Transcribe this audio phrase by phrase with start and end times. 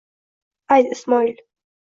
[0.75, 1.35] Ayt, Ismoil.